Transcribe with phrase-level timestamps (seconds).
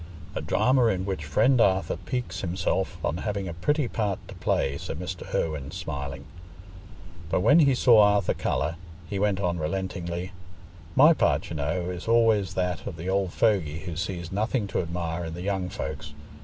[0.33, 4.75] "A drama in which friend Arthur piques himself on having a pretty part to play,"
[4.79, 5.31] said Mr.
[5.31, 6.25] Irwine, smiling.
[7.29, 8.77] But when he saw Arthur colour,
[9.07, 10.31] he went on relentingly,
[10.95, 14.79] "My part, you know, is always that of the old fogy who sees nothing to
[14.81, 16.15] admire in the young folks.